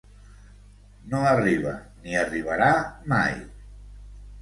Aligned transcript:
No 1.11 1.19
arriba 1.33 1.75
ni 2.01 2.19
arribarà 2.25 2.73
mai. 3.15 3.41